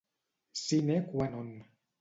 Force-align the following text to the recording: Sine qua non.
Sine 0.61 0.97
qua 1.11 1.29
non. 1.37 1.49